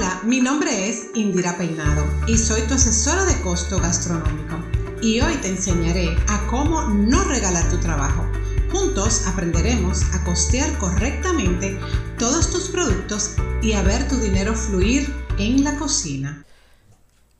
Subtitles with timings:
[0.00, 4.56] Hola, mi nombre es Indira Peinado y soy tu asesora de costo gastronómico.
[5.02, 8.24] Y hoy te enseñaré a cómo no regalar tu trabajo.
[8.72, 11.78] Juntos aprenderemos a costear correctamente
[12.18, 15.06] todos tus productos y a ver tu dinero fluir
[15.38, 16.46] en la cocina.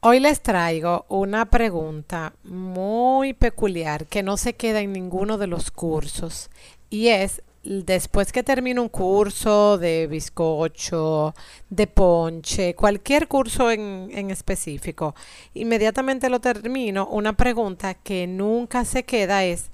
[0.00, 5.70] Hoy les traigo una pregunta muy peculiar que no se queda en ninguno de los
[5.70, 6.50] cursos
[6.90, 11.34] y es después que termino un curso de bizcocho,
[11.68, 15.14] de ponche, cualquier curso en, en, específico,
[15.54, 19.70] inmediatamente lo termino, una pregunta que nunca se queda es,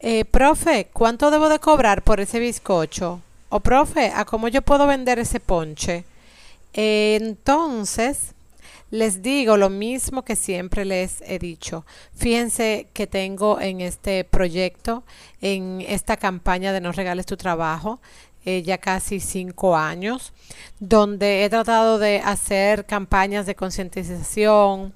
[0.00, 3.20] eh, profe, ¿cuánto debo de cobrar por ese bizcocho?
[3.48, 6.04] O profe, ¿a cómo yo puedo vender ese ponche?
[6.78, 8.34] entonces,
[8.96, 11.84] les digo lo mismo que siempre les he dicho.
[12.14, 15.04] Fíjense que tengo en este proyecto,
[15.40, 18.00] en esta campaña de No regales tu trabajo,
[18.44, 20.32] eh, ya casi cinco años,
[20.78, 24.94] donde he tratado de hacer campañas de concientización,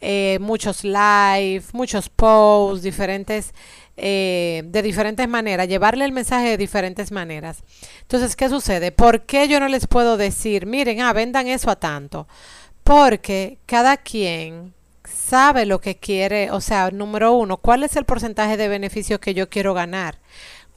[0.00, 3.52] eh, muchos live, muchos posts, diferentes,
[3.96, 7.62] eh, de diferentes maneras, llevarle el mensaje de diferentes maneras.
[8.00, 8.92] Entonces, ¿qué sucede?
[8.92, 12.26] ¿Por qué yo no les puedo decir, miren, ah, vendan eso a tanto?
[12.84, 18.56] Porque cada quien sabe lo que quiere, o sea, número uno, cuál es el porcentaje
[18.56, 20.18] de beneficio que yo quiero ganar,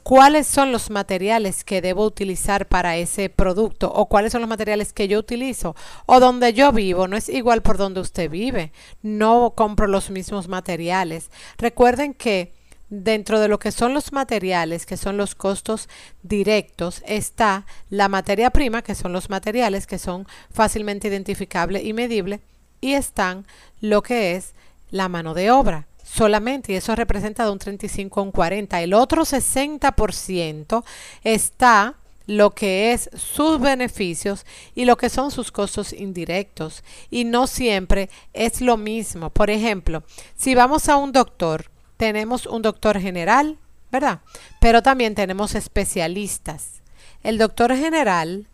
[0.06, 4.92] cuáles son los materiales que debo utilizar para ese producto o cuáles son los materiales
[4.92, 5.74] que yo utilizo
[6.06, 10.46] o donde yo vivo, no es igual por donde usted vive, no compro los mismos
[10.46, 11.30] materiales.
[11.58, 12.54] Recuerden que
[12.88, 15.88] Dentro de lo que son los materiales, que son los costos
[16.22, 22.40] directos, está la materia prima, que son los materiales que son fácilmente identificables y medibles,
[22.80, 23.46] y están
[23.80, 24.54] lo que es
[24.90, 28.80] la mano de obra solamente, y eso representa de un 35 a un 40.
[28.80, 30.84] El otro 60%
[31.24, 36.82] está lo que es sus beneficios y lo que son sus costos indirectos.
[37.10, 39.30] Y no siempre es lo mismo.
[39.30, 40.02] Por ejemplo,
[40.36, 43.58] si vamos a un doctor, tenemos un doctor general,
[43.90, 44.20] ¿verdad?
[44.60, 46.82] Pero también tenemos especialistas.
[47.22, 48.48] El doctor general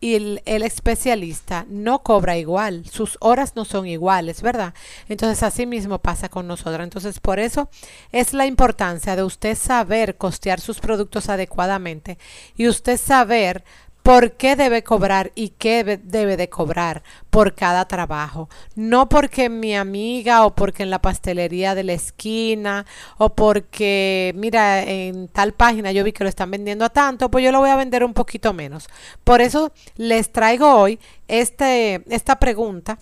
[0.00, 4.74] y el, especialista no cobra igual, sus horas no son iguales, ¿verdad?
[5.08, 6.80] Entonces así mismo pasa con nosotros.
[6.80, 7.68] Entonces por eso
[8.12, 12.18] es la importancia de usted saber costear sus productos adecuadamente
[12.56, 13.64] y usted saber
[14.08, 18.48] por qué debe cobrar y qué debe de cobrar por cada trabajo.
[18.74, 22.86] No porque mi amiga o porque en la pastelería de la esquina
[23.18, 27.44] o porque, mira, en tal página yo vi que lo están vendiendo a tanto, pues
[27.44, 28.88] yo lo voy a vender un poquito menos.
[29.24, 30.98] Por eso les traigo hoy
[31.28, 32.98] este, esta pregunta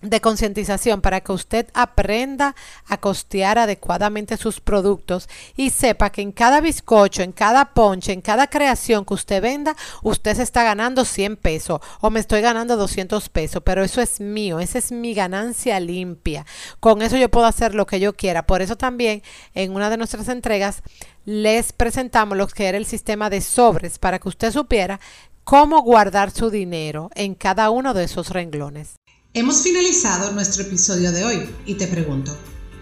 [0.00, 2.54] de concientización para que usted aprenda
[2.86, 8.20] a costear adecuadamente sus productos y sepa que en cada bizcocho, en cada ponche, en
[8.20, 12.76] cada creación que usted venda, usted se está ganando 100 pesos o me estoy ganando
[12.76, 16.46] 200 pesos, pero eso es mío, esa es mi ganancia limpia.
[16.80, 18.46] Con eso yo puedo hacer lo que yo quiera.
[18.46, 19.22] Por eso también
[19.54, 20.82] en una de nuestras entregas
[21.24, 25.00] les presentamos lo que era el sistema de sobres para que usted supiera
[25.44, 28.96] cómo guardar su dinero en cada uno de esos renglones.
[29.38, 32.36] Hemos finalizado nuestro episodio de hoy y te pregunto,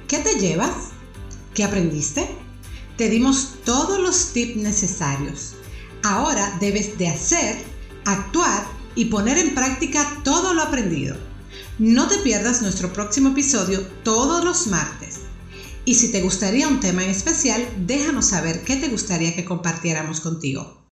[0.08, 0.74] ¿qué te llevas?
[1.52, 2.26] ¿Qué aprendiste?
[2.96, 5.52] Te dimos todos los tips necesarios.
[6.02, 7.58] Ahora debes de hacer,
[8.06, 11.18] actuar y poner en práctica todo lo aprendido.
[11.78, 15.16] No te pierdas nuestro próximo episodio todos los martes.
[15.84, 20.22] Y si te gustaría un tema en especial, déjanos saber qué te gustaría que compartiéramos
[20.22, 20.80] contigo.